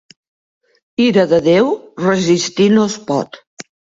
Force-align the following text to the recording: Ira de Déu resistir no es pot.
Ira 1.07 1.25
de 1.33 1.39
Déu 1.49 1.69
resistir 2.07 2.69
no 2.79 2.87
es 2.95 2.99
pot. 3.13 3.41